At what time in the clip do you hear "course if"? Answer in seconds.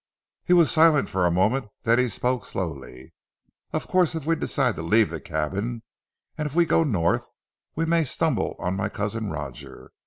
3.87-4.25